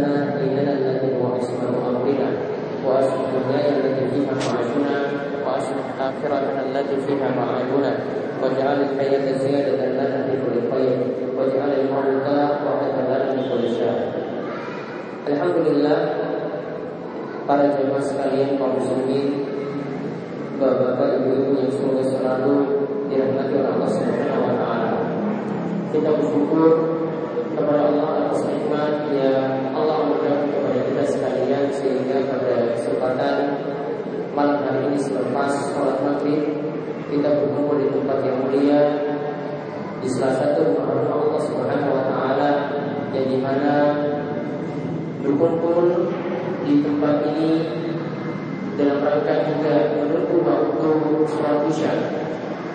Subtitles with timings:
[0.00, 2.28] لنا ديننا الذي هو عصمة أمرنا
[2.86, 4.96] وأصلح دنيانا التي فيها معاشنا
[5.46, 7.92] وأصلح آخرتنا التي فيها معادنا
[8.42, 10.98] واجعل الحياة زيادة لنا في كل خير
[11.38, 13.98] واجعل الموت راحة لنا من كل شر
[15.26, 15.98] Alhamdulillah
[17.50, 19.42] para jemaah sekalian kaum muslimin
[20.56, 22.54] Bapak-bapak ibu-ibu yang semoga selalu
[23.12, 24.92] dirahmati oleh Allah Subhanahu wa taala.
[25.92, 26.89] Kita bersyukur
[35.31, 36.43] selepas sholat maghrib
[37.07, 38.83] kita berkumpul di tempat yang mulia
[40.03, 42.51] di salah satu rumah Allah Subhanahu wa taala
[43.15, 43.95] yang di mana
[45.23, 46.11] berkumpul
[46.67, 47.63] di tempat ini
[48.75, 50.91] dalam rangka juga menunggu waktu
[51.31, 51.95] sholat isya.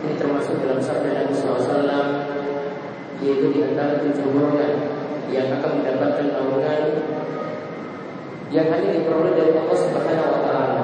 [0.09, 2.09] Ini termasuk dalam sabda Nabi SAW
[3.21, 4.81] yaitu di antara tujuh golongan
[5.29, 6.81] yang akan mendapatkan naungan
[8.49, 10.76] yang hanya diperoleh dari Allah Subhanahu Wa Taala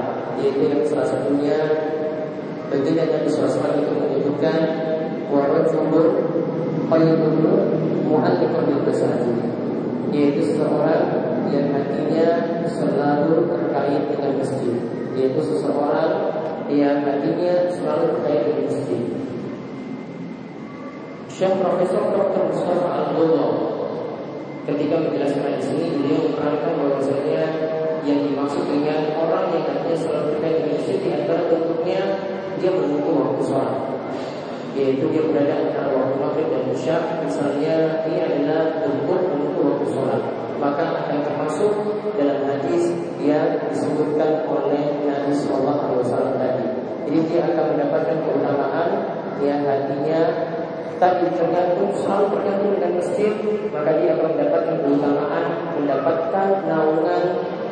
[0.43, 1.59] yaitu yang salah satunya
[2.67, 4.59] baginda Nabi SAW itu menyebutkan
[5.31, 6.11] warajulun
[6.91, 7.35] qayyidun
[8.11, 9.39] mu'alliqun bil masajid
[10.11, 11.05] yaitu seseorang
[11.49, 12.29] yang hatinya
[12.69, 14.77] selalu terkait dengan masjid
[15.15, 16.11] yaitu seseorang
[16.69, 19.03] yang hatinya selalu terkait dengan masjid
[21.33, 22.43] Syekh Profesor Dr.
[22.53, 23.49] Mustafa Al-Dono
[24.69, 27.45] ketika menjelaskan di sini beliau menerangkan bahwasanya
[28.03, 32.01] yang dimaksud dengan orang yang hatinya selalu terkait dengan masjid di antara bentuknya
[32.59, 33.79] dia menunggu waktu sholat
[34.73, 40.23] yaitu dia berada antara waktu maghrib dan isya misalnya ini adalah bentuk menunggu waktu sholat
[40.63, 41.73] maka akan termasuk
[42.15, 46.67] dalam hadis yang disebutkan oleh Nabi Sallallahu Alaihi Wasallam tadi.
[47.03, 48.91] Jadi dia akan mendapatkan keutamaan
[49.43, 50.23] yang hatinya
[51.03, 53.33] tadi tergantung selalu tergantung dengan masjid,
[53.75, 55.45] maka dia akan mendapatkan keutamaan,
[55.83, 57.23] mendapatkan naungan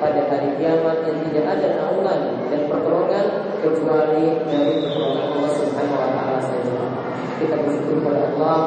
[0.00, 3.26] pada hari kiamat yang tidak ada naungan dan pertolongan
[3.60, 6.80] kecuali dari pertolongan Allah Subhanahu Wa Taala saja.
[7.36, 8.58] Kita bersyukur kepada Allah,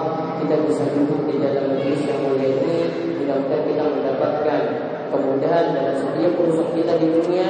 [0.46, 2.78] kita bisa duduk di dalam majlis yang mulia ini,
[3.18, 4.62] mudah-mudahan kita mendapatkan
[5.10, 7.50] kemudahan dalam setiap urusan kita di dunia,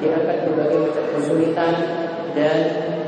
[0.00, 1.74] diangkat berbagai macam kesulitan
[2.36, 2.58] dan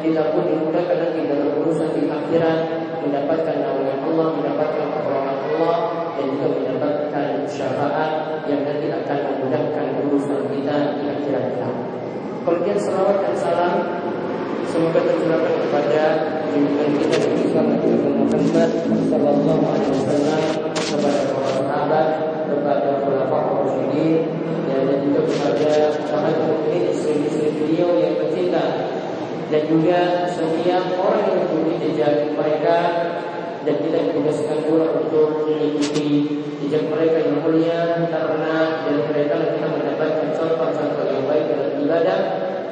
[0.01, 5.77] kita pun dimudahkan nanti dalam urusan di akhirat mendapatkan naungan Allah, mendapatkan pertolongan Allah
[6.19, 8.11] dan juga mendapatkan syafaat
[8.51, 11.69] yang nanti akan memudahkan urusan kita di akhirat kita.
[12.47, 13.75] Kemudian salawat dan salam
[14.67, 16.03] semoga tercurahkan kepada
[16.51, 16.91] junjungan
[17.43, 18.71] kita Nabi Muhammad
[19.11, 20.43] Sallallahu Alaihi Wasallam
[20.75, 22.07] kepada para sahabat,
[22.47, 24.15] kepada para rasyidin
[24.67, 25.71] dan juga kepada
[26.07, 28.65] para mukmin istri-istri beliau yang tercinta
[29.47, 32.79] dan juga setiap orang yang mengikuti jejak mereka
[33.63, 40.29] dan kita ditugaskan pula untuk mengikuti jejak mereka yang mulia karena dari mereka kita mendapatkan
[40.35, 42.19] contoh-contoh yang baik dalam ibadah,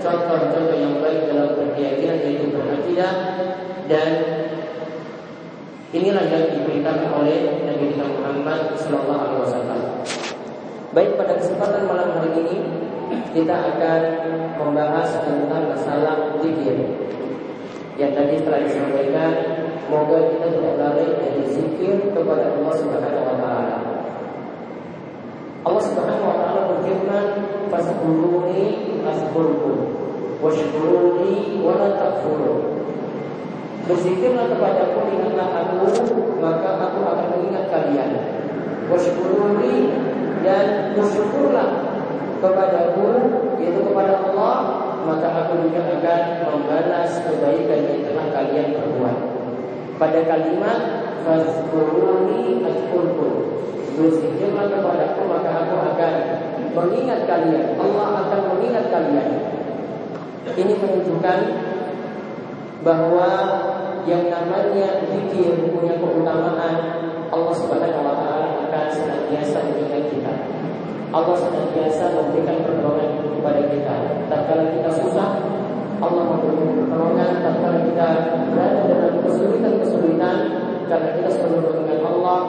[0.02, 3.12] contoh-contoh yang baik dalam berkeyakinan yaitu berakidah
[3.86, 4.10] dan
[5.94, 7.38] inilah yang diberitakan oleh
[7.70, 9.80] Nabi Muhammad Sallallahu Alaihi Wasallam.
[10.91, 12.56] Baik pada kesempatan malam hari ini
[13.34, 14.01] kita akan
[14.56, 16.78] membahas tentang masalah zikir.
[17.95, 19.33] Yang tadi telah disampaikan,
[19.86, 23.77] moga kita tidak lari dari zikir kepada Allah Subhanahu Wa Taala.
[25.65, 27.27] Allah Subhanahu Wa Taala berfirman,
[27.71, 28.65] "Faskuruni
[29.06, 29.78] askurkum,
[30.42, 32.83] washkuruni wala takfurun."
[33.84, 35.92] Berzikirlah kepadaku, ingatlah aku,
[36.41, 38.10] maka aku akan mengingat kalian.
[38.89, 39.92] Washkuruni
[40.41, 41.84] dan bersyukurlah
[42.44, 43.08] kepadaku,
[43.56, 44.56] yaitu kepada Allah,
[45.08, 49.16] maka aku juga akan membalas kebaikan yang telah kalian perbuat.
[49.94, 50.78] Pada kalimat
[51.24, 53.32] Fazkuruni ashkurkum
[53.94, 56.14] Berzikirlah kepadaku maka aku akan
[56.74, 59.30] mengingat kalian Allah akan mengingat kalian
[60.50, 61.38] Ini menunjukkan
[62.84, 63.30] bahwa
[64.04, 66.76] yang namanya zikir punya keutamaan
[67.32, 70.34] Allah Subhanahu wa taala akan senantiasa mengingat kita.
[71.15, 73.95] Allah senantiasa memberikan pertolongan kepada kita.
[74.27, 75.39] Tatkala kita susah,
[76.03, 77.31] Allah memberikan pertolongan.
[77.39, 78.09] Tatkala kita
[78.51, 80.37] berada dalam kesulitan-kesulitan,
[80.91, 82.41] karena kita selalu mengingat Allah,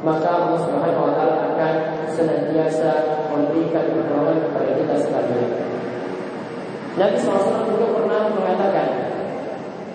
[0.00, 1.74] maka Allah Subhanahu wa taala akan
[2.08, 2.92] senantiasa
[3.28, 5.50] memberikan pertolongan kepada kita sekalian.
[6.96, 8.88] Nabi SAW juga pernah mengatakan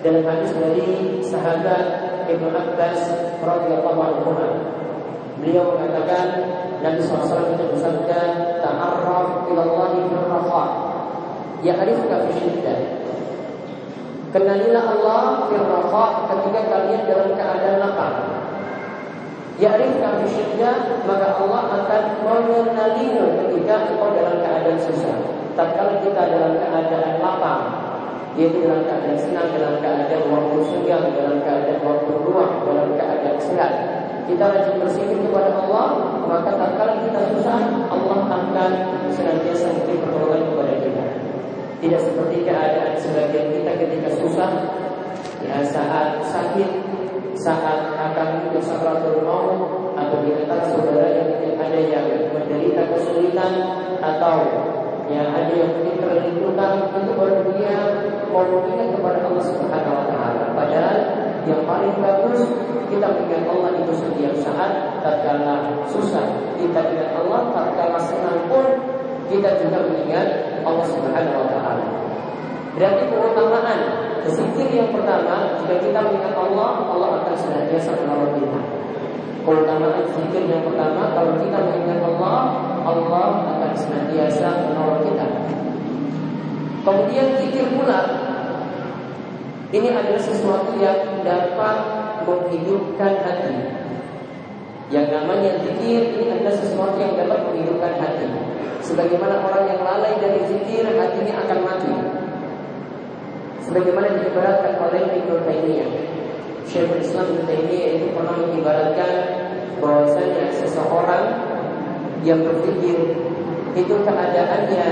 [0.06, 1.86] dalam hadis dari sahabat
[2.30, 3.01] Ibnu Abbas
[3.42, 4.31] radhiyallahu anhu
[5.42, 6.25] beliau mengatakan
[6.81, 8.19] Nabi SAW itu bersabda
[8.57, 10.63] ta'arraf ila Allah fi rafa
[11.62, 12.80] ya'rifuka fi syiddah
[14.31, 18.13] Kenalilah Allah fi rafa ketika kalian dalam keadaan lapar
[19.60, 25.19] Ya'rifka bisyiddah Maka Allah akan mengenalimu ketika engkau dalam keadaan susah.
[25.54, 27.60] Tatkala kita dalam keadaan lapar
[28.39, 34.00] Yaitu dalam keadaan senang, dalam keadaan waktu senggang, dalam keadaan waktu luang, dalam keadaan sehat
[34.27, 35.88] Kita rajin berzikir kepada Allah
[36.27, 37.59] Maka tatkala kita susah
[37.89, 38.71] Allah akan
[39.13, 41.03] senantiasa memberi pertolongan kepada kita
[41.81, 44.51] Tidak seperti keadaan sebagian kita ketika susah
[45.41, 46.69] Ya saat sakit
[47.41, 49.25] saat akan menuju sakratul
[49.97, 53.53] atau di antara saudara yang ada yang menderita kesulitan
[53.97, 54.45] atau
[55.09, 56.50] yang ada yang mungkin terlibat itu
[58.31, 60.44] mau mengingat kepada Allah Subhanahu Wa Taala.
[61.81, 62.45] Paling bagus
[62.94, 66.30] kita mengingat Allah itu setiap saat tatkala susah
[66.62, 68.69] kita ingat Allah tatkala senang pun
[69.25, 71.86] kita juga mengingat Allah Subhanahu Wa Taala.
[72.78, 73.80] Berarti keutamaan
[74.30, 78.60] Zikir yang pertama Jika kita mengingat Allah Allah akan senantiasa menolong kita
[79.42, 82.38] Keutamaan zikir yang pertama Kalau kita mengingat Allah
[82.86, 85.25] Allah akan senantiasa menolong kita
[86.86, 88.00] Kemudian zikir pula
[89.74, 91.77] Ini adalah sesuatu yang dapat
[92.25, 93.56] menghidupkan hati.
[94.91, 98.27] Yang namanya zikir ini adalah sesuatu yang dapat menghidupkan hati.
[98.81, 101.94] Sebagaimana orang yang lalai dari zikir Hatinya akan mati.
[103.62, 105.91] Sebagaimana diibaratkan oleh Ibnu Taimiyah.
[106.68, 109.13] Syekhul Islam Ibnu Taimiyah itu pernah mengibaratkan
[109.79, 111.25] bahwasanya seseorang
[112.21, 113.18] yang berpikir
[113.73, 114.88] itu keadaannya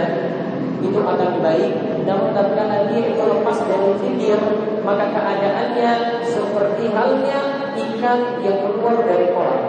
[0.80, 1.74] itu akan baik
[2.10, 4.40] namun tatkala dia itu lepas dari pikir
[4.82, 5.92] maka keadaannya
[6.26, 7.40] seperti halnya
[7.78, 9.64] ikan yang keluar dari kolam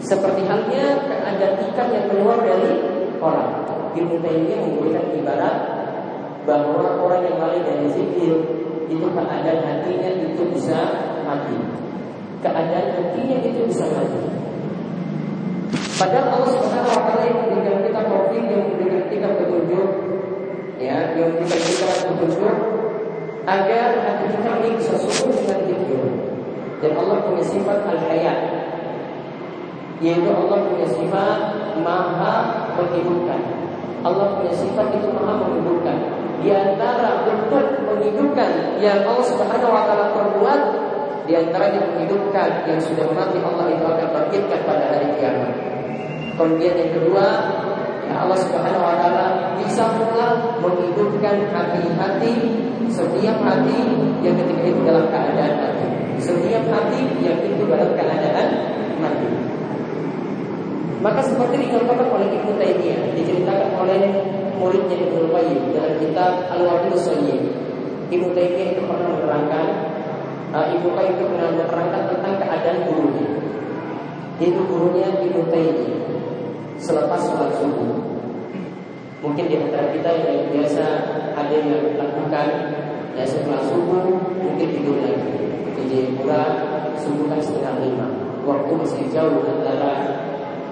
[0.00, 2.72] seperti halnya keadaan ikan yang keluar dari
[3.20, 5.56] kolam Ibnu Taimiyah memberikan ibarat
[6.48, 8.34] bahwa orang yang lalai dari zikir
[8.88, 10.78] itu keadaan hatinya itu bisa
[11.28, 11.56] mati.
[12.40, 14.22] Keadaan hatinya itu bisa mati.
[15.98, 19.88] Padahal Allah Subhanahu wa taala yang memberikan kita taufik, yang memberikan kita petunjuk,
[20.78, 21.56] ya, yang kita
[22.06, 22.56] petunjuk
[23.44, 26.02] agar hati kita ini bisa subur dengan zikir.
[26.78, 28.38] Dan Allah punya sifat al-hayat.
[29.98, 31.38] Yaitu Allah punya sifat
[31.82, 32.34] maha
[32.78, 33.40] menghidupkan.
[34.06, 40.14] Allah punya sifat itu maha menghidupkan di antara bentuk menghidupkan yang Allah Subhanahu wa taala
[40.14, 40.60] perbuat
[41.26, 45.52] di antaranya menghidupkan yang sudah mati Allah itu akan bangkitkan pada hari kiamat.
[46.38, 47.26] Kemudian yang kedua,
[48.18, 49.26] Allah Subhanahu wa taala
[49.62, 52.34] bisa pula menghidupkan hati-hati
[52.90, 53.78] setiap hati
[54.26, 55.86] yang ketika itu dalam keadaan mati.
[56.18, 58.48] Setiap hati yang itu dalam keadaan
[58.98, 59.28] mati.
[60.98, 64.02] Maka seperti dicontohkan oleh Ibnu Taimiyah, diceritakan oleh
[64.58, 67.40] muridnya Ibnu Qayyim dalam kitab Al-Wabil Sayyid.
[68.10, 69.66] Ibnu Taimiyah itu pernah menerangkan
[70.50, 73.30] uh, Qayyim itu pernah menerangkan tentang keadaan gurunya.
[74.42, 76.07] Itu gurunya Ibnu Taimiyah
[76.78, 77.90] selepas sholat subuh.
[79.18, 80.84] Mungkin di antara kita yang biasa
[81.34, 82.48] ada yang lakukan
[83.18, 85.26] ya setelah subuh mungkin tidur lagi.
[85.74, 86.42] Jadi pura
[87.02, 88.06] subuh kan setengah lima.
[88.46, 89.92] Waktu masih jauh antara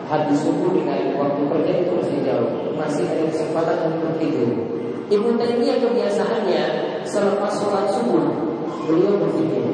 [0.07, 4.51] habis subuh dengan waktu kerja itu masih jauh, masih ada kesempatan untuk tidur.
[5.07, 6.65] Ibu Taimiyah kebiasaannya
[7.07, 8.27] selepas sholat subuh
[8.87, 9.67] beliau berpikir.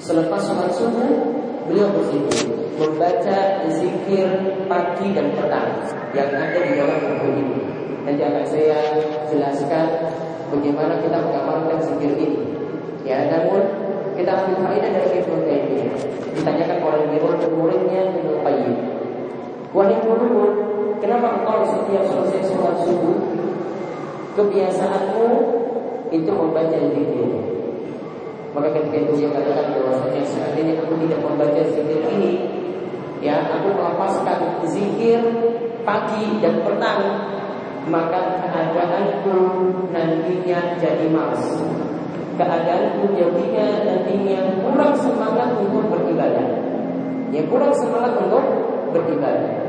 [0.00, 3.38] Selepas sholat subuh beliau berpikir membaca
[3.70, 4.28] zikir
[4.66, 5.70] pagi dan petang
[6.16, 7.58] yang ada di dalam buku ini.
[8.02, 8.78] Nanti akan saya
[9.30, 9.86] jelaskan
[10.50, 12.40] bagaimana kita mengamalkan zikir ini.
[13.06, 13.62] Ya, namun
[14.18, 15.94] kita ambil faedah dari Ibnu Taimiyah.
[16.32, 18.74] Ditanyakan oleh murid-muridnya Ibnu Qayyim.
[19.72, 20.54] Wahai murid,
[21.00, 23.16] kenapa engkau setiap selesai sholat subuh
[24.36, 25.28] kebiasaanmu
[26.12, 27.51] itu membaca zikir?
[28.52, 32.32] Maka ketika itu dia katakan bahwasanya seandainya aku tidak membaca zikir ini,
[33.24, 35.20] ya aku melepaskan zikir
[35.88, 37.00] pagi dan petang,
[37.88, 39.36] maka keadaanku
[39.88, 41.42] nantinya jadi malas.
[42.36, 46.48] Keadaanku jadinya nantinya kurang semangat untuk beribadah.
[47.32, 48.44] Ya kurang semangat untuk
[48.92, 49.64] beribadah.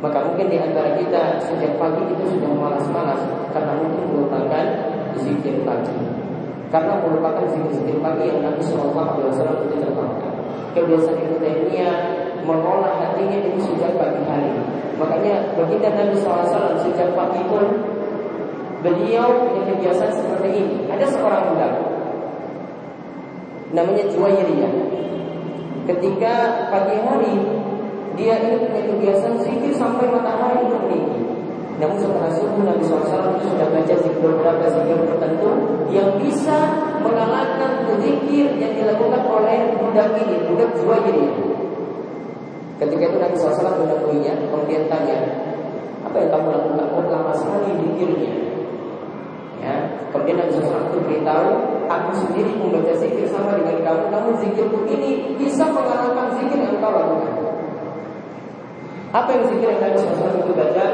[0.00, 3.20] Maka mungkin di antara kita sejak pagi itu sudah malas-malas
[3.52, 4.66] karena mungkin melupakan
[5.20, 6.17] zikir pagi.
[6.68, 10.32] Karena melupakan zikir-zikir pagi yang Nabi Shallallahu Alaihi Wasallam itu contohkan.
[10.76, 11.96] kebiasaan Ibnu Taimiyah
[12.44, 14.52] mengolah hatinya itu sejak pagi hari.
[14.98, 17.66] Makanya baginda Nabi SAW sejak pagi pun
[18.82, 20.76] beliau punya kebiasaan seperti ini.
[20.90, 21.72] Ada seorang budak
[23.72, 24.72] namanya Juwairiyah.
[25.88, 26.34] Ketika
[26.68, 27.36] pagi hari
[28.18, 31.17] dia ini punya kebiasaan zikir sampai matahari meninggi.
[31.78, 35.50] Namun setelah subuh Nabi SAW sudah baca zikir beberapa zikir tertentu
[35.94, 36.58] yang bisa
[36.98, 41.34] mengalahkan zikir yang dilakukan oleh budak ini, budak Juwairiyah.
[42.78, 45.18] Ketika itu Nabi SAW menemuinya, kemudian tanya,
[46.06, 46.86] apa yang kamu lakukan?
[46.94, 48.34] Oh lama sekali zikirnya.
[49.58, 49.74] Ya,
[50.14, 51.50] kemudian Nabi SAW itu beritahu,
[51.90, 56.94] aku sendiri membaca zikir sama dengan kamu, namun zikirku ini bisa mengalahkan zikir yang kau
[56.94, 57.34] lakukan.
[59.10, 60.86] Apa yang zikir yang Nabi SAW itu baca?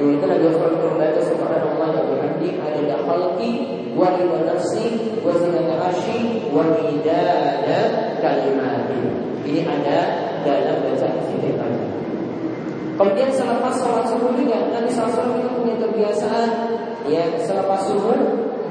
[0.00, 3.50] Yaitu Nabi SAW membaca Subhanallah wa bihamdi adada khalqi
[3.92, 7.80] wa rida nafsi wa zinata arshi wa midada
[8.24, 9.00] kalimati.
[9.44, 9.98] Ini ada
[10.46, 11.80] dalam bacaan tadi.
[12.92, 16.50] Kemudian selepas sholat subuh juga Nabi SAW itu punya kebiasaan
[17.08, 18.14] ya selepas subuh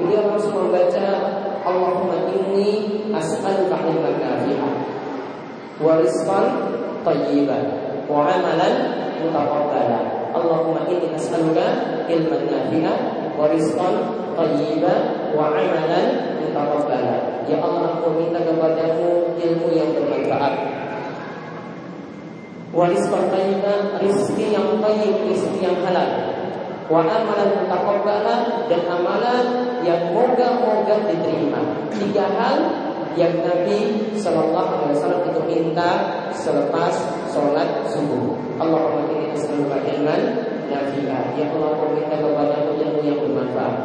[0.00, 1.06] beliau langsung membaca
[1.62, 4.72] Allahumma inni as'aluka ilman nafi'ah
[5.82, 6.46] wa rizqan
[7.04, 7.64] tayyiban
[8.08, 8.74] wa amalan
[9.20, 11.66] mutaqabbalan Allahumma inni as'aluka
[12.08, 12.98] ilman nafi'an
[13.36, 13.94] wa rizqan
[15.32, 16.06] wa amalan
[16.40, 17.44] mutaqabbala.
[17.44, 20.54] Ya Allah, aku minta kepadamu ilmu yang bermanfaat.
[22.72, 26.32] Wa rizqan thayyiban, rizki yang thayyib, rizki yang halal.
[26.88, 29.44] Wa amalan mutaqabbala dan amalan
[29.84, 31.60] yang moga-moga diterima.
[31.92, 32.58] Tiga hal
[33.12, 35.90] yang Nabi Shallallahu Alaihi Wasallam itu minta
[36.32, 36.96] selepas
[37.28, 38.36] sholat subuh.
[38.56, 40.22] Allahumma inni as'aluka ilman
[40.68, 41.18] nafi'a.
[41.40, 43.76] Ya Allah, minta kepada ilmu yang bermanfaat.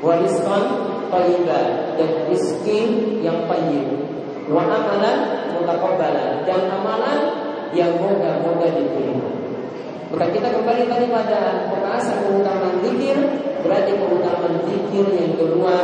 [0.00, 0.64] Wa rizqan
[1.12, 1.66] thayyiban
[2.00, 2.80] dan rizki
[3.20, 3.88] yang thayyib.
[4.48, 5.18] Wa amalan
[5.56, 7.18] mutaqabbalan dan amalan
[7.76, 9.28] yang moga-moga diterima.
[10.12, 13.18] Maka kita kembali tadi pada pembahasan keutamaan zikir,
[13.66, 15.76] berarti keutamaan zikir yang kedua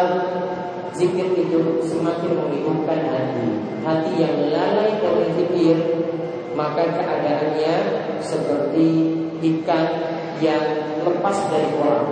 [0.90, 3.46] Zikir itu semakin menghidupkan hati
[3.80, 5.76] Hati yang lalai dari zikir
[6.61, 7.75] Maka keadaannya
[8.21, 8.88] seperti
[9.40, 9.87] ikan
[10.45, 10.61] yang
[11.00, 12.05] lepas dari kolam.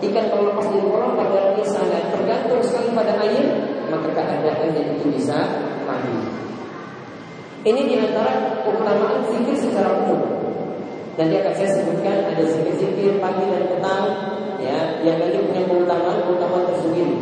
[0.00, 3.44] Ikan kalau lepas dari kolam padahal dia sangat tergantung sekali pada air
[3.92, 5.36] Maka keadaannya itu bisa
[5.84, 6.16] mati.
[7.60, 10.48] Ini di antara keutamaan zikir secara umum.
[11.20, 14.06] Nanti akan saya sebutkan ada zikir-zikir pagi dan petang
[14.64, 17.20] ya, Yang nanti punya keutamaan-keutamaan tersendiri.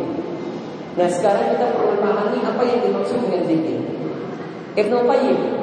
[0.95, 3.83] Nah sekarang kita perlu memahami apa yang dimaksud dengan zikir.
[4.79, 5.58] Ibnu Qayyim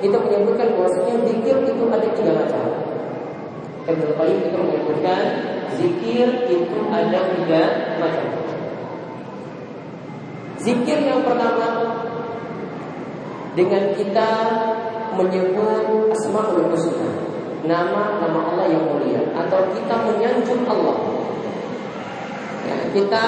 [0.00, 2.64] itu menyebutkan bahwasanya zikir itu ada tiga macam.
[3.84, 5.22] Ibnu Qayyim itu menyebutkan
[5.76, 7.62] zikir itu ada tiga
[8.00, 8.28] macam.
[10.60, 11.68] Zikir yang pertama
[13.56, 14.30] dengan kita
[15.16, 17.08] menyebut asmaul husna,
[17.64, 21.20] nama-nama Allah yang mulia atau kita menyanjung Allah
[22.70, 23.22] Ya, kita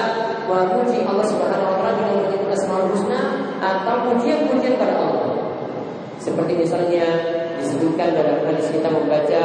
[0.45, 5.22] memuji Allah Subhanahu wa taala dengan menyebut asmaul husna atau pujian-pujian pada Allah.
[6.23, 7.03] Seperti misalnya
[7.59, 9.43] disebutkan dalam hadis kita membaca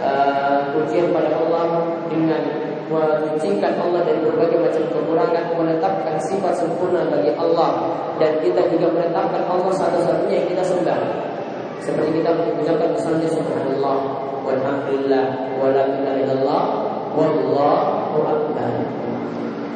[0.00, 2.40] uh, pujian pada Allah dengan
[2.88, 9.44] menyucikan Allah dari berbagai macam kekurangan, menetapkan sifat sempurna bagi Allah dan kita juga menetapkan
[9.44, 11.00] Allah satu-satunya yang kita sembah.
[11.84, 13.96] Seperti kita mengucapkan misalnya subhanallah
[14.48, 15.24] walhamdulillah
[15.60, 16.64] wala ilaha illallah
[17.12, 18.72] wallahu akbar.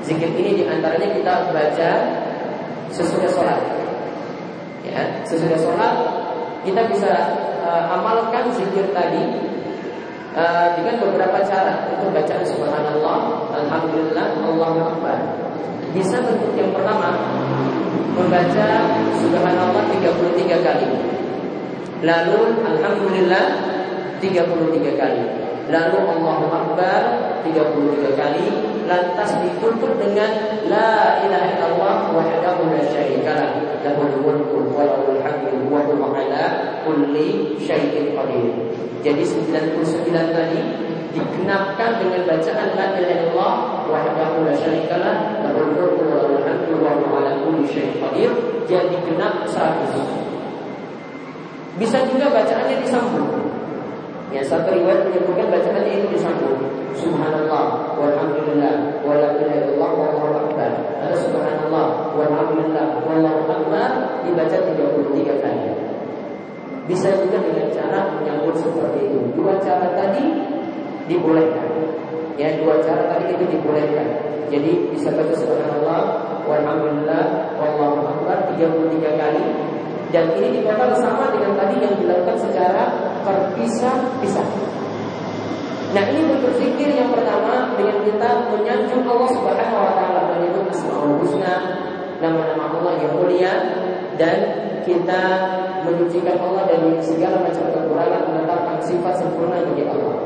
[0.00, 1.90] Zikir ini di antaranya kita baca
[2.88, 3.60] sesudah sholat.
[4.82, 6.21] Ya, sesudah sholat
[6.62, 7.12] kita bisa
[7.62, 9.22] uh, amalkan zikir tadi
[10.34, 11.90] uh, dengan beberapa cara.
[11.90, 13.18] Itu bacaan Subhanallah,
[13.50, 15.18] Alhamdulillah, Allahu Akbar.
[15.92, 17.12] Bisa bentuk yang pertama
[18.16, 18.68] membaca
[19.20, 20.88] Subhanallah 33 kali.
[22.02, 23.46] Lalu Alhamdulillah
[24.18, 25.24] 33 kali.
[25.70, 27.00] Lalu Allahu Akbar
[27.42, 28.46] 33 kali
[28.86, 30.30] lantas ditutup dengan
[30.70, 37.58] la ilaha illallah wahdahu la syarikalah lahul mulku wa lahul hamdu wa huwa ala kulli
[37.58, 38.54] syai'in qadir.
[39.02, 40.60] Jadi 99 tadi
[41.12, 43.54] dikenapkan dengan bacaan la ilaha illallah
[43.90, 48.30] wahdahu la syarikalah lahul mulku wa lahul hamdu wa huwa ala kulli syai'in qadir
[48.70, 50.22] jadi genap 100.
[51.82, 53.41] Bisa juga bacaannya disambung.
[54.32, 56.56] Ya satu riwayat menyebutkan bacaannya itu disambung.
[56.96, 60.72] Subhanallah walhamdulillah wala ilaha wallahu akbar.
[61.04, 63.90] Ada subhanallah walhamdulillah wallahu akbar
[64.24, 65.68] dibaca 33 kali.
[66.88, 69.20] Bisa juga dengan cara menyambut seperti itu.
[69.36, 70.24] Dua cara tadi
[71.12, 71.68] dibolehkan.
[72.40, 74.32] Ya, dua cara tadi itu dibolehkan.
[74.48, 76.00] Jadi bisa baca subhanallah
[76.48, 79.44] walhamdulillah wallahu akbar 33 kali
[80.12, 84.48] Dan ini dikatakan sama dengan tadi yang dilakukan secara terpisah-pisah.
[85.92, 91.20] Nah ini bentuk zikir yang pertama dengan kita menyanjung Allah Subhanahu Wa Taala menyebut Asmaul
[91.20, 91.54] Husna,
[92.16, 93.52] nama-nama Allah yang mulia
[94.16, 94.36] dan
[94.88, 95.22] kita
[95.84, 100.16] menyucikan Allah dari segala macam kekurangan menetapkan sifat sempurna bagi Allah.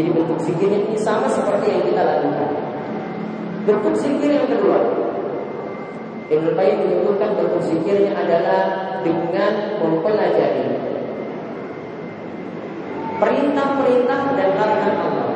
[0.00, 2.50] Jadi bentuk zikirnya ini sama seperti yang kita lakukan.
[3.68, 4.80] Bentuk zikir yang kedua,
[6.32, 8.62] Ibn Qayyim menyebutkan bentuk zikirnya adalah
[9.04, 10.89] dengan mempelajari
[13.20, 15.30] perintah-perintah dan larangan Allah.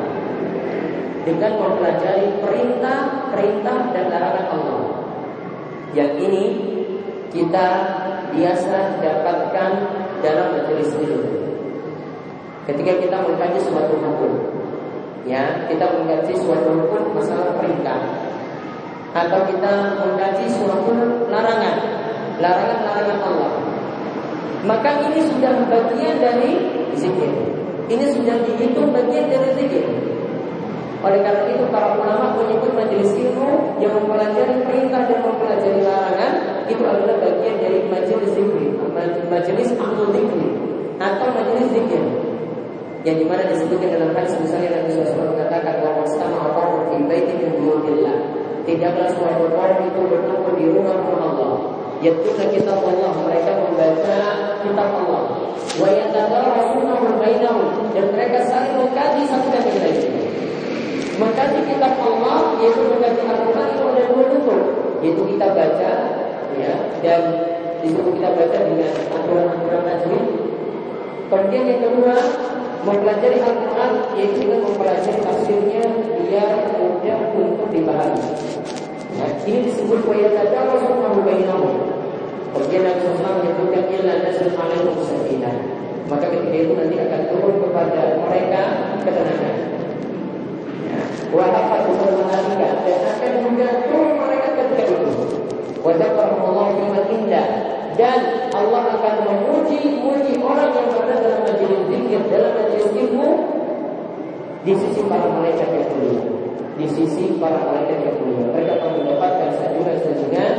[1.25, 4.81] Dengan mempelajari perintah-perintah dan larangan Allah.
[5.93, 6.45] Yang ini
[7.31, 7.67] kita
[8.35, 9.71] biasa dapatkan
[10.19, 11.33] dalam majelis ilmu.
[12.65, 14.33] Ketika kita mengkaji suatu hukum,
[15.29, 18.01] ya kita mengkaji suatu hukum masalah perintah,
[19.13, 20.91] atau kita mengkaji suatu
[21.29, 21.77] larangan,
[22.41, 23.53] larangan-larangan Allah,
[24.65, 26.51] maka ini sudah bagian dari
[26.97, 27.64] zikir.
[27.85, 29.85] Ini sudah dihitung bagian dari zikir.
[31.05, 36.33] Oleh karena itu para ulama menyebut majelis ilmu yang mempelajari perintah dan mempelajari larangan
[36.65, 38.73] itu adalah bagian dari majelis zikir,
[39.29, 40.49] majelis ahlu zikir
[40.97, 42.03] atau majelis zikir.
[43.05, 47.37] Yang di mana disebutkan dalam hadis misalnya Nabi SAW mengatakan bahwa sama apa fi baiti
[47.37, 48.17] min buyutillah
[48.65, 51.53] tidaklah suatu kaum itu berkumpul di rumah Allah.
[52.01, 54.17] Yatluna kitab Allah Mereka membaca
[54.65, 55.23] kitab Allah.
[55.77, 57.69] Wa yatadarasunahu bainahum.
[57.93, 60.25] Dan mereka saling mengkaji satu dan lain.
[61.15, 64.61] Mengkaji kitab Allah Yaitu mengkaji Al-Quran itu ada dua bentuk
[64.99, 65.91] Yaitu kita baca
[66.59, 67.21] ya Dan
[67.79, 70.25] di situ kita baca dengan aturan-aturan tajwid.
[71.31, 72.15] Kemudian yang kedua
[72.85, 75.89] Mempelajari Al-Quran yaitu dengan mempelajari tafsirnya
[76.21, 78.29] biar mudah untuk dipahami.
[79.17, 81.94] Nah, ini disebut wayatata Rasulullah bainahu.
[82.55, 85.55] Kemudian Nabi SAW menyebutkan illa nasr alaikum sakinah.
[86.07, 88.61] Maka ketika itu nanti akan turun kepada mereka
[89.03, 89.55] ketenangan.
[90.87, 91.01] Ya.
[91.35, 93.31] Wahafat bukan mengalihkan dan akan
[93.91, 95.11] turun mereka ketika itu.
[95.83, 96.67] Wajah Allah
[97.11, 97.47] indah
[97.99, 98.19] dan
[98.55, 103.29] Allah akan memuji-muji orang yang berada dalam majelis zikir, dalam majelis ilmu
[104.63, 106.23] di sisi para malaikat yang mulia.
[106.79, 110.51] Di sisi para malaikat yang mulia, mereka akan mendapatkan sanjungan-sanjungan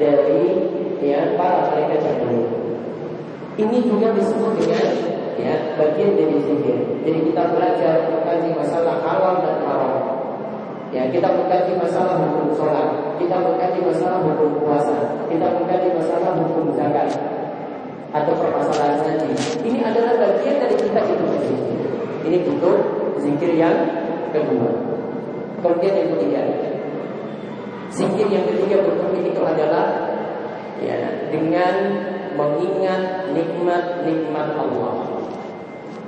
[0.00, 0.44] dari
[1.02, 2.46] ya para yang mulia.
[3.52, 4.86] Ini juga disebut dengan
[5.36, 6.78] ya bagian dari zikir.
[7.04, 9.94] Jadi kita belajar mengkaji masalah halal dan haram.
[10.92, 16.68] Ya, kita mengkaji masalah hukum sholat, kita mengkaji masalah hukum puasa, kita mengkaji masalah hukum
[16.76, 17.08] zakat
[18.12, 19.32] atau permasalahan haji.
[19.64, 21.26] Ini adalah bagian dari kita itu.
[22.28, 22.78] Ini bentuk
[23.24, 23.76] zikir yang
[24.36, 24.68] kedua.
[25.64, 26.40] Kemudian yang ketiga,
[27.88, 30.11] zikir yang ketiga bentuk itu adalah
[30.82, 31.74] ya dengan
[32.36, 34.94] mengingat nikmat-nikmat Allah.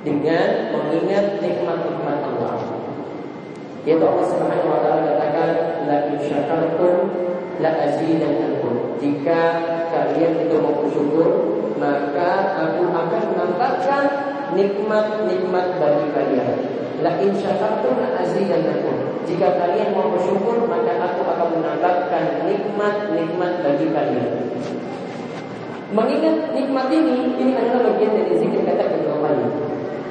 [0.05, 2.57] Dengan mengingat nikmat-nikmat Allah.
[3.85, 5.51] Yaitu Allah Subhanahu wa taala katakan
[5.89, 6.97] la syakartum
[7.61, 8.97] la azidannakum.
[9.01, 9.41] Jika
[9.93, 11.29] kalian itu mau bersyukur,
[11.77, 14.05] maka aku akan menambahkan
[14.57, 16.57] nikmat-nikmat bagi kalian.
[17.05, 19.04] La in syakartum la azidannakum.
[19.25, 24.31] Jika kalian mau bersyukur, maka aku akan menambahkan nikmat-nikmat bagi kalian.
[25.95, 29.15] Mengingat nikmat ini, ini adalah bagian dari zikir kata kedua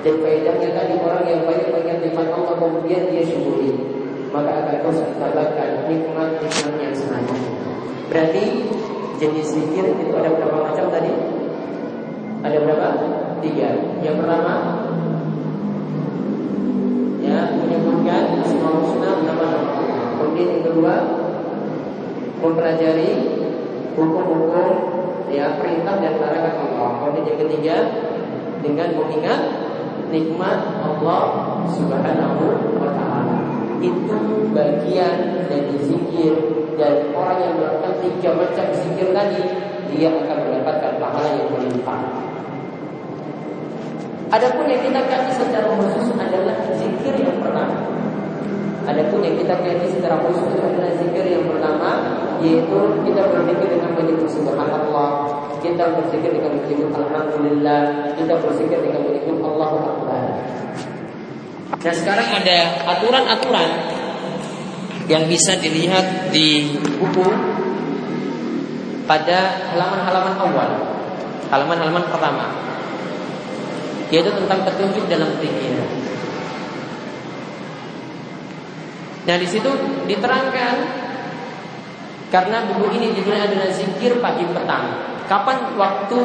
[0.04, 3.72] dan faedahnya tadi orang yang banyak mengingat nikmat Allah kemudian dia syukuri
[4.36, 7.24] maka akan terus ditambahkan nikmat-nikmat yang senang.
[8.10, 8.44] Berarti
[9.22, 11.14] jenis zikir itu ada berapa macam tadi?
[12.42, 12.88] Ada berapa?
[13.46, 13.78] Tiga.
[14.02, 14.83] Yang pertama
[18.44, 19.52] asmaul husna Allah.
[20.20, 20.94] Kemudian yang kedua
[22.44, 23.12] mempelajari
[23.96, 24.68] hukum-hukum
[25.32, 26.90] ya perintah dan larangan Allah.
[27.00, 27.78] Kemudian yang ketiga
[28.64, 29.42] dengan mengingat
[30.14, 31.24] nikmat Allah
[31.74, 32.44] Subhanahu
[32.78, 33.38] wa taala.
[33.82, 36.34] Itu bagian dari zikir
[36.80, 39.42] dan orang yang melakukan tiga macam zikir tadi
[39.94, 42.02] dia akan mendapatkan pahala yang berlimpah.
[44.34, 47.93] Adapun yang kita kaji secara khusus adalah zikir yang pertama.
[48.84, 54.28] Adapun yang kita kaji secara khusus adalah zikir yang pertama yaitu kita berzikir dengan menyebut
[54.28, 55.12] subhanallah,
[55.64, 57.82] kita berzikir dengan menyebut alhamdulillah,
[58.20, 60.24] kita berzikir dengan menyebut Allahu akbar.
[61.80, 62.58] Nah, sekarang ada
[62.96, 63.70] aturan-aturan
[65.08, 67.28] yang bisa dilihat di buku
[69.08, 70.70] pada halaman-halaman awal,
[71.52, 72.46] halaman-halaman pertama,
[74.12, 75.92] yaitu tentang petunjuk dalam pikiran.
[79.24, 79.70] Nah, di situ
[80.08, 80.76] diterangkan
[82.34, 84.90] Karena buku ini judulnya adalah zikir pagi petang.
[85.30, 86.18] Kapan waktu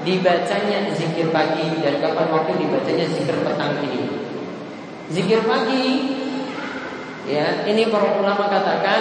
[0.00, 4.08] dibacanya zikir pagi dan kapan waktu dibacanya zikir petang ini?
[5.12, 6.16] Zikir pagi
[7.28, 9.00] ya, ini para ulama katakan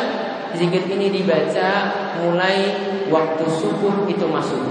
[0.51, 1.71] zikir ini dibaca
[2.19, 2.75] mulai
[3.07, 4.61] waktu subuh itu masuk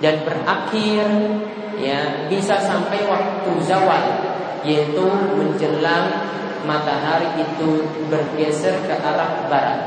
[0.00, 1.06] dan berakhir
[1.80, 4.04] ya bisa sampai waktu zawal
[4.66, 5.06] yaitu
[5.38, 6.08] menjelang
[6.66, 9.80] matahari itu bergeser ke arah barat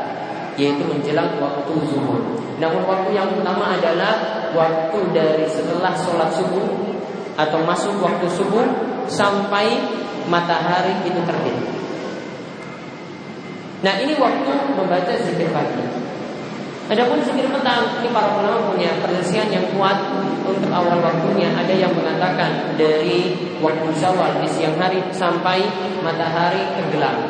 [0.55, 2.19] yaitu menjelang waktu zuhur.
[2.59, 6.67] Namun waktu yang utama adalah waktu dari setelah sholat subuh
[7.39, 8.67] atau masuk waktu subuh
[9.07, 9.79] sampai
[10.27, 11.55] matahari itu terbit.
[13.79, 16.08] Nah ini waktu membaca zikir pagi.
[16.89, 20.09] Adapun zikir petang ini para ulama punya perselisihan yang kuat
[20.41, 21.53] untuk awal waktunya.
[21.53, 25.69] Ada yang mengatakan dari waktu zawal di siang hari sampai
[26.01, 27.29] matahari tenggelam.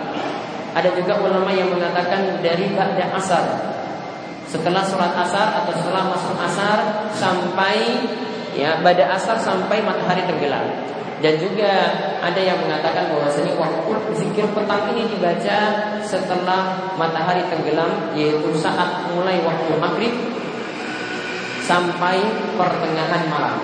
[0.71, 3.45] Ada juga ulama yang mengatakan dari ba'da asar
[4.47, 6.77] setelah sholat asar atau setelah masuk asar
[7.11, 7.99] sampai
[8.55, 10.63] ya pada asar sampai matahari tenggelam.
[11.19, 11.71] Dan juga
[12.23, 15.57] ada yang mengatakan bahwasanya waktu zikir petang ini dibaca
[15.99, 20.15] setelah matahari tenggelam yaitu saat mulai waktu maghrib
[21.67, 22.23] sampai
[22.55, 23.59] pertengahan malam.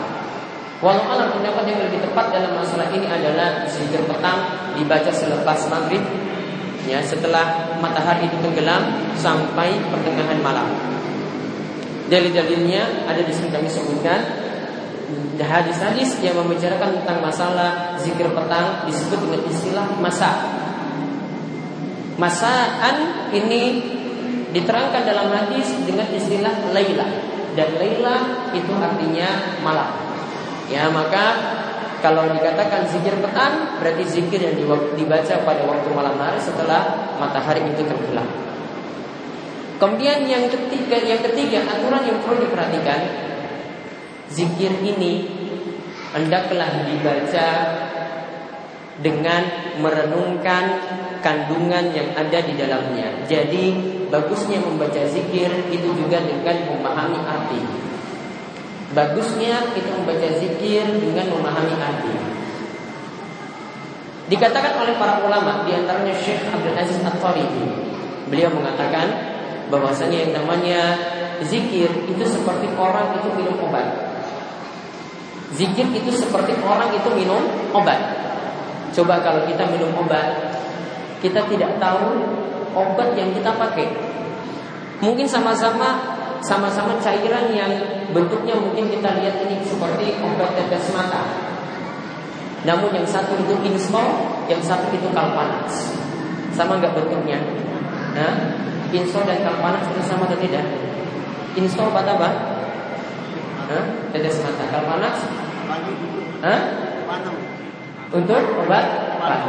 [0.83, 6.03] Walau alam pendapat yang lebih tepat dalam masalah ini adalah zikir petang dibaca selepas maghrib
[6.85, 10.67] ya setelah matahari itu tenggelam sampai pertengahan malam.
[12.05, 14.44] Dalil-dalilnya ada di sini kami sebutkan
[15.37, 20.31] hadis-hadis yang membicarakan tentang masalah zikir petang disebut dengan istilah masa.
[22.15, 23.83] Masaan ini
[24.55, 27.07] diterangkan dalam hadis dengan istilah laila
[27.59, 28.15] dan laila
[28.55, 29.89] itu artinya malam.
[30.71, 31.55] Ya maka
[31.99, 34.55] kalau dikatakan zikir petang berarti zikir yang
[34.95, 38.27] dibaca pada waktu malam hari setelah matahari itu tergelam.
[39.75, 42.99] Kemudian yang ketiga, yang ketiga aturan yang perlu diperhatikan
[44.31, 45.27] Zikir ini
[46.15, 47.49] hendaklah dibaca
[49.03, 49.43] dengan
[49.83, 50.63] merenungkan
[51.19, 53.25] kandungan yang ada di dalamnya.
[53.27, 53.75] Jadi
[54.07, 57.61] bagusnya membaca zikir itu juga dengan memahami arti.
[58.95, 62.15] Bagusnya kita membaca zikir dengan memahami arti.
[64.25, 67.65] Dikatakan oleh para ulama, di antaranya Syekh Abdul Aziz At-Tariqi.
[68.31, 69.05] Beliau mengatakan
[69.69, 70.81] bahwasanya yang namanya
[71.45, 74.14] zikir itu seperti orang itu minum obat.
[75.53, 78.01] Zikir itu seperti orang itu minum obat.
[78.95, 80.57] Coba kalau kita minum obat,
[81.21, 82.17] kita tidak tahu
[82.73, 83.93] obat yang kita pakai.
[85.03, 87.71] Mungkin sama-sama sama-sama cairan yang
[88.13, 91.25] bentuknya mungkin kita lihat ini seperti obat tetes mata.
[92.65, 95.93] Namun yang satu itu insol, yang satu itu kalpanax.
[96.57, 97.37] Sama nggak bentuknya?
[98.17, 98.33] Nah,
[98.89, 100.65] insol dan kalpanax itu sama atau tidak?
[101.53, 102.54] Insol obat apa?
[103.65, 103.83] Hah?
[104.13, 104.63] Tetes mata.
[104.69, 105.15] Kalpanax
[106.45, 106.59] Hah?
[108.13, 108.85] Untuk obat
[109.17, 109.43] panas.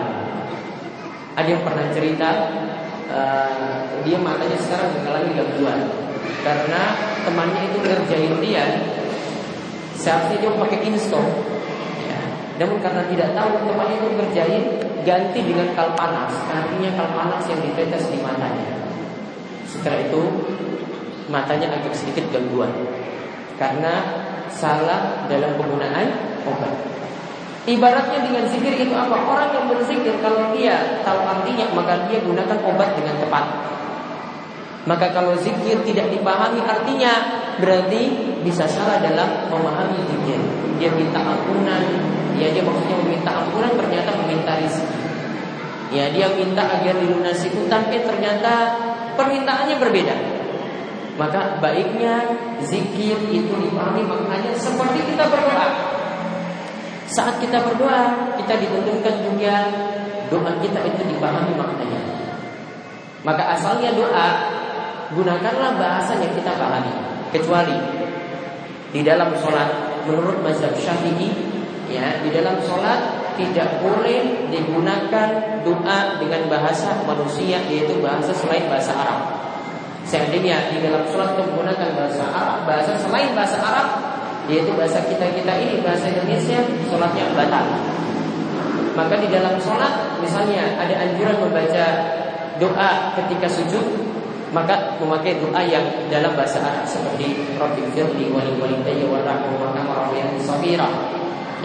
[1.37, 2.29] Ada yang pernah cerita
[3.11, 5.81] uh, dia matanya sekarang mengalami gangguan
[6.43, 6.81] karena
[7.27, 8.65] temannya itu ngerjain dia
[9.99, 11.19] seharusnya dia pakai insto
[12.07, 12.21] ya.
[12.63, 14.65] namun karena tidak tahu temannya itu ngerjain
[15.03, 18.67] ganti dengan kal panas artinya kal panas yang ditetes di matanya
[19.67, 20.23] setelah itu
[21.27, 22.71] matanya agak sedikit gangguan
[23.57, 26.09] karena salah dalam penggunaan
[26.49, 26.73] obat.
[27.67, 29.27] Ibaratnya dengan zikir itu apa?
[29.27, 33.45] Orang yang berzikir kalau dia tahu artinya maka dia gunakan obat dengan tepat.
[34.87, 40.39] Maka kalau zikir tidak dipahami artinya berarti bisa salah dalam memahami zikir.
[40.79, 41.83] Dia minta ampunan,
[42.39, 45.01] ya dia maksudnya meminta ampunan ternyata meminta rezeki.
[45.91, 48.79] Ya dia minta agar dilunasi utang, eh ternyata
[49.19, 50.15] permintaannya berbeda.
[51.17, 52.21] Maka baiknya
[52.61, 55.69] zikir itu dipahami maknanya seperti kita berdoa.
[57.09, 59.55] Saat kita berdoa, kita ditentukan juga
[60.29, 62.01] doa kita itu dipahami maknanya.
[63.25, 64.27] Maka asalnya doa
[65.17, 66.93] gunakanlah bahasa yang kita pahami.
[67.33, 67.79] Kecuali
[68.93, 69.69] di dalam sholat
[70.07, 71.33] menurut mazhab syafi'i
[71.91, 75.29] ya di dalam sholat tidak boleh digunakan
[75.61, 79.46] doa dengan bahasa manusia yaitu bahasa selain bahasa Arab.
[80.07, 83.89] Seandainya di dalam sholat menggunakan bahasa Arab, bahasa selain bahasa Arab,
[84.47, 87.67] yaitu bahasa kita kita ini bahasa Indonesia, sholatnya batal.
[88.95, 91.87] Maka di dalam sholat, misalnya ada anjuran membaca
[92.63, 93.83] doa ketika sujud,
[94.55, 100.15] maka memakai doa yang dalam bahasa Arab seperti Rabbi firli wali walidayya warahmu wa kama
[100.39, 100.87] sabira.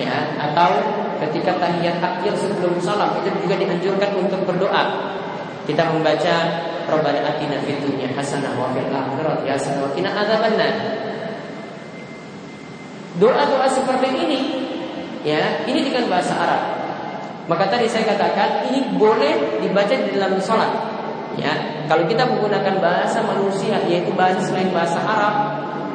[0.02, 0.82] Ya, atau
[1.22, 5.14] ketika tahiyat akhir sebelum salam itu juga dianjurkan untuk berdoa.
[5.70, 6.36] Kita membaca
[6.92, 10.74] Rabbana atina fid dunya hasanah wa fil akhirati hasanah wa qina adzabannar.
[13.16, 14.40] Doa-doa seperti ini
[15.24, 16.62] ya, ini dengan bahasa Arab.
[17.48, 20.72] Maka tadi saya katakan ini boleh dibaca di dalam sholat.
[21.40, 21.56] Ya,
[21.88, 25.36] kalau kita menggunakan bahasa manusia yaitu bahasa selain bahasa Arab,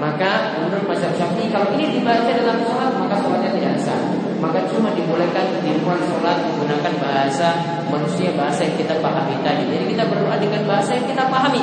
[0.00, 4.25] maka menurut mazhab Syafi'i kalau ini dibaca dalam sholat maka sholatnya tidak sah.
[4.36, 7.56] Maka cuma dibolehkan di luar sholat menggunakan bahasa
[7.88, 9.64] manusia bahasa yang kita pahami tadi.
[9.64, 11.62] Jadi kita berdoa dengan bahasa yang kita pahami.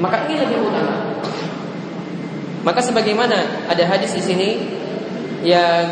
[0.00, 0.96] Maka ini lebih utama.
[2.64, 4.48] Maka sebagaimana ada hadis di sini
[5.44, 5.84] yang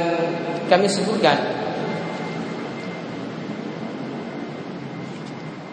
[0.69, 1.37] kami sebutkan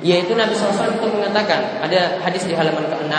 [0.06, 3.15] yaitu Nabi SAW itu mengatakan ada hadis di halaman ke-6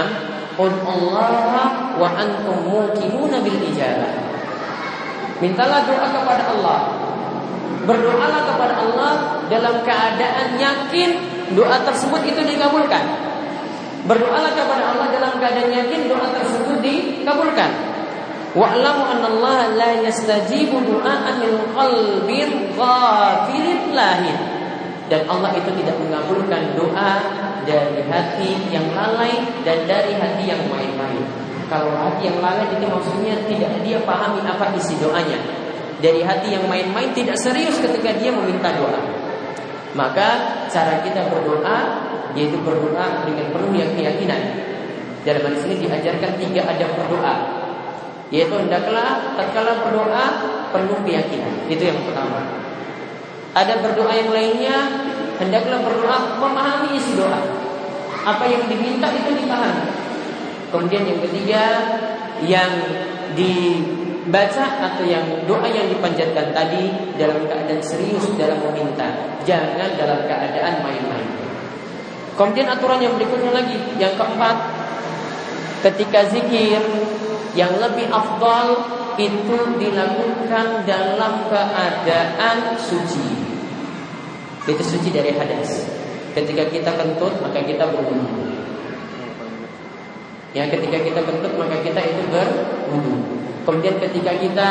[0.56, 1.68] Allah
[2.00, 4.25] wa antum muqimuna bil ijabah
[5.42, 6.78] Mintalah doa kepada Allah
[7.86, 9.12] Berdoalah kepada Allah
[9.46, 11.10] dalam keadaan yakin
[11.54, 13.26] doa tersebut itu dikabulkan
[14.06, 17.70] Berdoalah kepada Allah dalam keadaan yakin doa tersebut dikabulkan.
[18.54, 24.38] Wa'lamu anna Allah la yastajibu du'aan min qalbin ghafilin lahin.
[25.10, 27.12] Dan Allah itu tidak mengabulkan doa
[27.66, 31.45] dari hati yang lalai dan dari hati yang main-main.
[31.66, 35.38] Kalau hati yang lalai itu maksudnya tidak dia pahami apa isi doanya.
[35.98, 39.00] Dari hati yang main-main tidak serius ketika dia meminta doa.
[39.96, 40.28] Maka
[40.70, 44.40] cara kita berdoa yaitu berdoa dengan penuh yang keyakinan.
[45.24, 47.34] Dalam hadis ini diajarkan tiga adab berdoa,
[48.30, 50.24] yaitu hendaklah tatkala berdoa
[50.70, 51.66] penuh keyakinan.
[51.66, 52.44] Itu yang pertama.
[53.56, 54.76] Ada berdoa yang lainnya,
[55.40, 57.40] hendaklah berdoa memahami isi doa.
[58.22, 59.95] Apa yang diminta itu dipahami.
[60.76, 61.64] Kemudian yang ketiga,
[62.44, 62.72] yang
[63.32, 69.08] dibaca atau yang doa yang dipanjatkan tadi dalam keadaan serius dalam meminta,
[69.48, 71.24] jangan dalam keadaan main-main.
[72.36, 74.56] Kemudian aturan yang berikutnya lagi, yang keempat,
[75.80, 76.84] ketika zikir
[77.56, 78.76] yang lebih afdal
[79.16, 83.24] itu dilakukan dalam keadaan suci.
[84.68, 85.88] Itu suci dari hadas.
[86.36, 88.55] Ketika kita kentut maka kita berwudu.
[90.56, 93.14] Ya, ketika kita kentut maka kita itu berwudu.
[93.68, 94.70] Kemudian ketika kita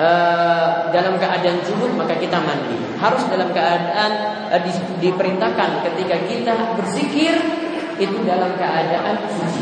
[0.00, 2.78] Uh, dalam keadaan junub maka kita mandi.
[2.96, 4.12] Harus dalam keadaan
[4.48, 4.72] uh, di,
[5.02, 7.34] diperintahkan ketika kita berzikir
[7.98, 9.60] itu dalam keadaan suci.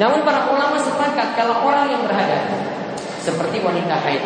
[0.00, 2.48] Namun para ulama sepakat kalau orang yang berhadas
[3.20, 4.24] seperti wanita haid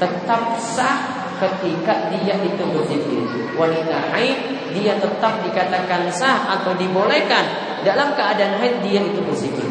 [0.00, 0.98] tetap sah
[1.38, 3.22] ketika dia itu berzikir.
[3.54, 4.38] Wanita haid
[4.74, 9.68] dia tetap dikatakan sah atau dibolehkan dalam keadaan haid dia itu berzikir.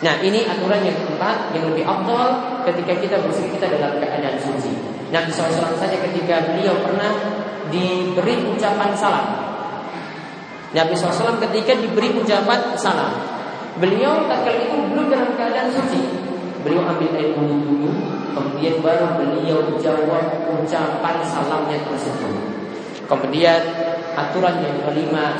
[0.00, 2.28] Nah ini aturan yang keempat yang lebih abdul
[2.64, 4.72] ketika kita berzikir kita dalam keadaan suci.
[5.12, 7.12] Nabi SAW saja ketika beliau pernah
[7.68, 9.26] diberi ucapan salam.
[10.70, 13.12] Nabi SAW ketika diberi ucapan salam,
[13.76, 16.00] beliau tatkala itu belum dalam keadaan suci.
[16.60, 17.90] Beliau ambil air wudhu dulu,
[18.36, 22.34] kemudian baru beliau jawab ucapan salamnya tersebut.
[23.08, 23.60] Kemudian
[24.14, 25.34] aturan yang kelima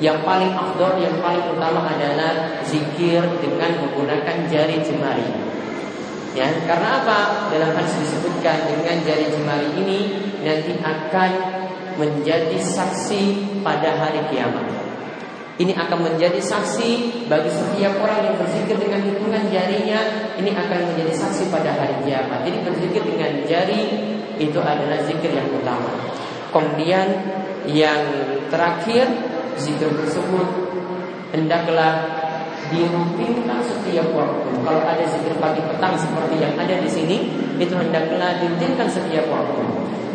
[0.00, 5.24] yang paling afdol, yang paling utama adalah zikir dengan menggunakan jari jemari.
[6.36, 7.48] Ya, karena apa?
[7.48, 9.98] Dalam hadis disebutkan dengan jari jemari ini
[10.44, 11.30] nanti akan
[11.96, 13.22] menjadi saksi
[13.64, 14.68] pada hari kiamat.
[15.56, 20.00] Ini akan menjadi saksi bagi setiap orang yang berzikir dengan hitungan jarinya.
[20.36, 22.44] Ini akan menjadi saksi pada hari kiamat.
[22.44, 23.80] Jadi berzikir dengan jari
[24.36, 25.88] itu adalah zikir yang utama.
[26.52, 27.08] Kemudian
[27.72, 28.04] yang
[28.52, 29.08] terakhir
[29.56, 30.46] zikir tersebut
[31.32, 32.24] hendaklah
[32.70, 34.48] dirutinkan setiap waktu.
[34.62, 39.62] Kalau ada zikir pagi petang seperti yang ada di sini, itu hendaklah dirutinkan setiap waktu.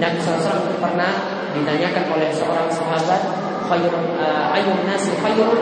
[0.02, 1.14] Nabi SAW pernah
[1.54, 3.22] ditanyakan oleh seorang sahabat,
[3.70, 5.62] khair uh, ayun nasi khairun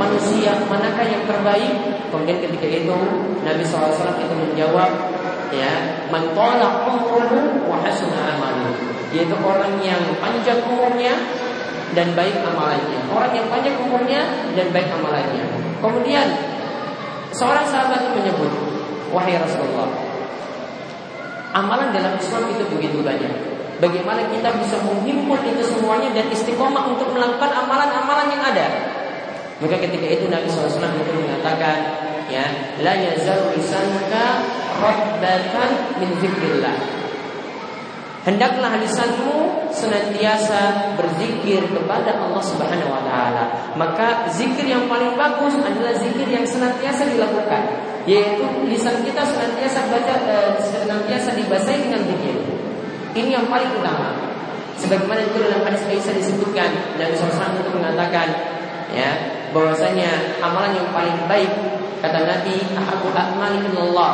[0.00, 1.74] manusia manakah yang terbaik?
[2.10, 2.96] Kemudian ketika itu
[3.44, 4.90] Nabi SAW itu menjawab,
[5.54, 5.72] ya,
[6.10, 7.78] man tala umruhu wa.
[9.12, 11.12] Yaitu orang yang panjang umurnya
[11.92, 13.00] dan baik amalannya.
[13.12, 14.22] Orang yang panjang umurnya
[14.56, 15.44] dan baik amalannya.
[15.80, 16.26] Kemudian
[17.32, 18.52] seorang sahabat menyebut,
[19.12, 19.88] wahai Rasulullah,
[21.52, 23.32] amalan dalam Islam itu begitu banyak.
[23.82, 28.66] Bagaimana kita bisa menghimpun itu semuanya dan istiqomah untuk melakukan amalan-amalan yang ada?
[29.58, 30.70] Maka ketika itu Nabi SAW
[31.02, 31.76] itu mengatakan,
[32.30, 32.46] ya,
[32.78, 34.46] la yazalu lisanuka
[34.78, 36.10] rabbatan min.
[38.22, 43.74] Hendaklah lisanmu senantiasa berzikir kepada Allah Subhanahu wa taala.
[43.74, 47.66] Maka zikir yang paling bagus adalah zikir yang senantiasa dilakukan,
[48.06, 52.36] yaitu lisan kita senantiasa baca e, senantiasa dibasahi dengan zikir.
[53.18, 54.14] Ini yang paling utama.
[54.78, 56.70] Sebagaimana itu dalam hadis Aisyah disebutkan
[57.02, 58.30] dan seorang itu mengatakan
[58.94, 59.10] ya
[59.50, 61.50] bahwasanya amalan yang paling baik
[61.98, 64.12] kata Nabi ahabbu a'mali Allah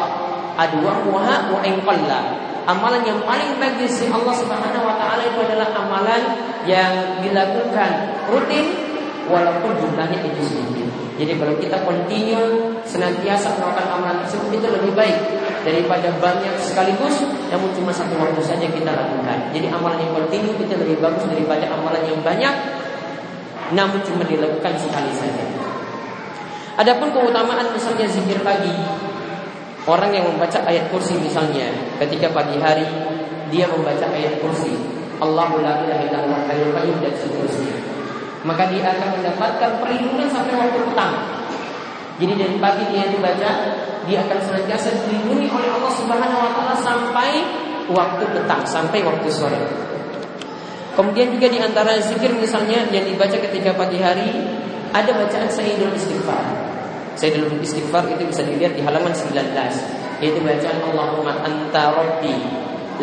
[0.56, 1.78] adwamuha wa in
[2.68, 6.36] Amalan yang paling baik di sisi Allah Subhanahu wa taala itu adalah amalan
[6.68, 8.76] yang dilakukan rutin
[9.24, 10.88] walaupun jumlahnya itu sedikit.
[11.16, 15.16] Jadi kalau kita continue senantiasa melakukan amalan tersebut itu lebih baik
[15.64, 19.48] daripada banyak sekaligus namun cuma satu waktu saja kita lakukan.
[19.56, 22.54] Jadi amalan yang continue itu lebih bagus daripada amalan yang banyak
[23.72, 25.44] namun cuma dilakukan sekali saja.
[26.78, 28.70] Adapun keutamaan misalnya zikir pagi,
[29.88, 32.84] orang yang membaca ayat kursi misalnya, ketika pagi hari
[33.48, 34.76] dia membaca ayat kursi,
[35.18, 36.40] Allahu la ilaha illallah.
[38.44, 41.14] Maka dia akan mendapatkan perlindungan sampai waktu petang.
[42.20, 43.50] Jadi dari pagi dia itu baca,
[44.04, 47.30] dia akan senantiasa dilindungi oleh Allah Subhanahu wa taala sampai
[47.88, 49.62] waktu petang, sampai waktu sore.
[50.94, 54.28] Kemudian juga di antara zikir misalnya yang dibaca ketika pagi hari
[54.90, 56.67] ada bacaan Sayyidul Istighfar.
[57.18, 59.34] Sayyidul Istighfar itu bisa dilihat di halaman 19
[60.22, 62.30] yaitu bacaan Allahumma anta rabbi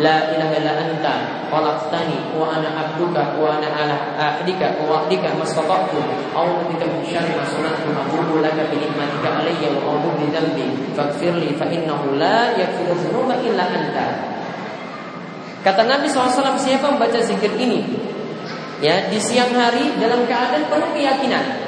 [0.00, 1.14] la ilaha illa anta
[1.52, 6.00] khalaqtani wa ana abduka wa ana ala ahdika wa wa'dika mastata'tu
[6.32, 10.66] a'udzu bika min syarri ma sana'tu laka bi ni'matika alayya wa a'udzu bi dhanbi.
[10.96, 14.08] Faghfirli fa innahu la yaghfiru dzunuba illa anta.
[15.64, 17.84] Kata Nabi SAW siapa membaca zikir ini?
[18.80, 21.65] Ya di siang hari dalam keadaan penuh keyakinan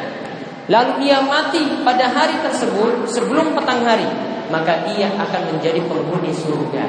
[0.69, 4.09] lalu ia mati pada hari tersebut sebelum petang hari
[4.49, 6.87] maka ia akan menjadi penghuni surga.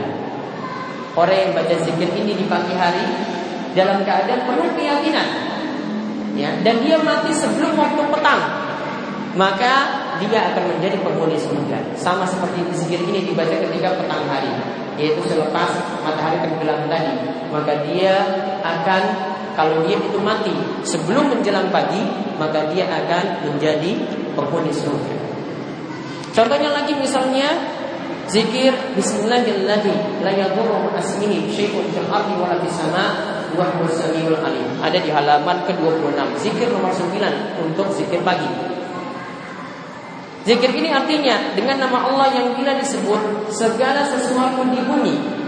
[1.15, 3.03] Orang yang baca zikir ini di pagi hari
[3.75, 5.27] dalam keadaan penuh keyakinan
[6.39, 8.41] ya dan dia mati sebelum waktu petang
[9.35, 9.73] maka
[10.19, 11.95] dia akan menjadi penghuni surga.
[11.95, 14.51] Sama seperti zikir ini dibaca ketika petang hari
[14.99, 17.15] yaitu selepas matahari tenggelam tadi
[17.47, 18.15] maka dia
[18.59, 19.03] akan
[19.59, 20.55] kalau dia itu mati
[20.87, 21.99] sebelum menjelang pagi,
[22.39, 23.91] maka dia akan menjadi
[24.31, 25.19] penghuni surga.
[26.31, 27.59] Contohnya lagi misalnya
[28.31, 29.99] zikir Bismillahirrahmanirrahim.
[34.79, 36.19] Ada di halaman ke-26.
[36.39, 38.47] Zikir nomor 9 untuk zikir pagi.
[40.47, 45.38] Zikir ini artinya dengan nama Allah yang bila disebut segala sesuatu di bumi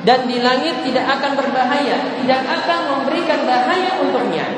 [0.00, 4.48] dan di langit tidak akan berbahaya, tidak akan memberikan bahaya untuknya.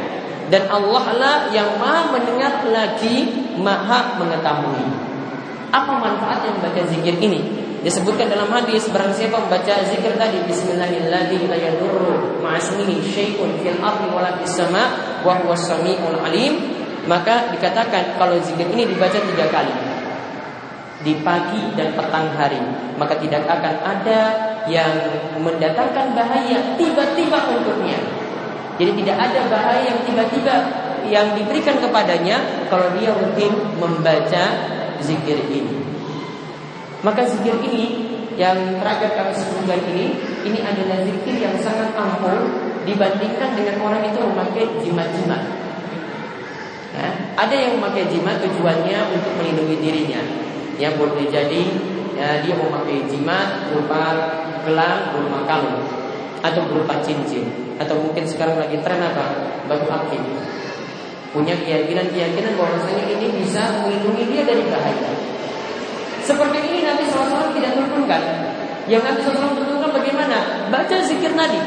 [0.53, 3.27] Dan Allah lah yang maha mendengar lagi
[3.59, 4.85] maha mengetahui.
[5.73, 7.41] Apa manfaat yang membaca zikir ini?
[7.83, 11.51] Disebutkan dalam hadis barang siapa membaca zikir tadi Bismillahirrahmanirrahim
[16.23, 16.53] alim
[17.11, 19.92] maka dikatakan kalau zikir ini dibaca tiga kali
[21.03, 22.63] di pagi dan petang hari
[22.97, 24.21] maka tidak akan ada
[24.71, 24.95] yang
[25.43, 27.99] mendatangkan bahaya tiba-tiba untuknya.
[28.79, 30.55] Jadi tidak ada bahaya yang tiba-tiba
[31.11, 34.45] yang diberikan kepadanya kalau dia rutin membaca
[35.03, 35.83] zikir ini.
[37.03, 38.07] Maka zikir ini
[38.39, 40.15] yang terakhir kami sebutkan ini,
[40.47, 42.39] ini adalah zikir yang sangat ampuh
[42.87, 45.43] dibandingkan dengan orang itu memakai jimat-jimat.
[46.93, 50.23] Ya, ada yang memakai jimat tujuannya untuk melindungi dirinya.
[50.83, 51.63] Yang boleh jadi
[52.19, 54.03] ya, dia memakai jimat berupa
[54.67, 55.79] gelang berupa kalung
[56.43, 57.47] atau berupa cincin
[57.79, 59.47] atau mungkin sekarang lagi tren apa?
[59.71, 60.19] Batu akik.
[61.31, 65.15] Punya keyakinan-keyakinan bahwasanya ini bisa melindungi dia dari bahaya.
[66.21, 68.23] Seperti ini Nabi SAW tidak turunkan
[68.91, 70.67] yang Nabi SAW turunkan bagaimana?
[70.67, 71.61] Baca zikir tadi.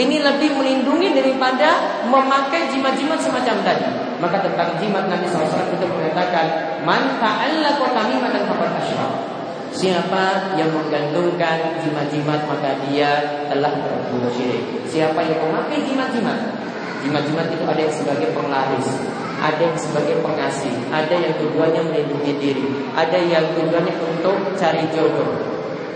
[0.00, 3.86] Ini lebih melindungi daripada memakai jimat-jimat semacam tadi.
[4.20, 9.12] Maka tentang jimat Nabi SAW itu mengatakan, Man ta'allaqa tamimatan faqad asyraf.
[9.70, 14.82] Siapa yang menggantungkan jimat-jimat maka dia telah berbuat syirik.
[14.84, 16.38] Siapa yang memakai jimat-jimat?
[17.00, 18.88] Jimat-jimat itu ada yang sebagai penglaris,
[19.40, 25.48] ada yang sebagai pengasih, ada yang tujuannya melindungi diri, ada yang tujuannya untuk cari jodoh.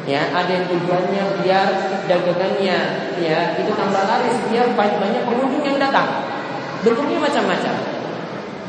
[0.08, 1.68] Ya, ada yang tujuannya biar
[2.08, 2.78] dagangannya
[3.20, 6.08] ya itu tambah laris, biar banyak banyak pengunjung yang datang.
[6.80, 7.93] Bentuknya macam-macam.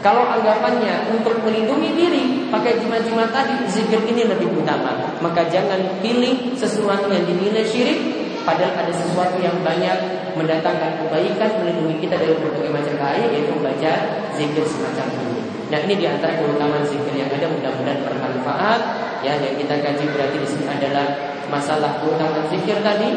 [0.06, 4.94] Kalau anggapannya untuk melindungi diri pakai jimat-jimat tadi, zikir ini lebih utama.
[5.18, 7.98] Maka jangan pilih sesuatu yang dinilai syirik,
[8.46, 9.98] padahal ada sesuatu yang banyak
[10.38, 13.92] mendatangkan kebaikan, melindungi kita dari berbagai macam bahaya, yaitu membaca
[14.38, 15.42] zikir semacam ini.
[15.74, 18.82] Nah ini di antara keutamaan zikir yang ada mudah-mudahan bermanfaat.
[19.26, 21.18] Ya, yang kita kaji berarti di sini adalah
[21.50, 23.10] masalah keutamaan zikir tadi,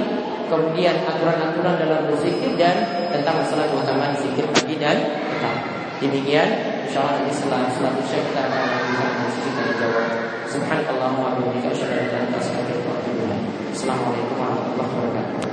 [0.48, 2.80] kemudian aturan-aturan dalam berzikir dan
[3.12, 4.96] tentang masalah keutamaan zikir pagi dan
[5.36, 5.77] petang.
[5.98, 6.48] Demikian
[6.86, 7.66] insyaallah nanti setelah
[8.06, 10.06] saya kita akan melakukan diskusi dan jawab.
[10.46, 13.26] Subhanallah wa bihamdihi asyhadu an la ilaha illa wa atubu.
[13.74, 15.47] Assalamualaikum warahmatullahi wabarakatuh.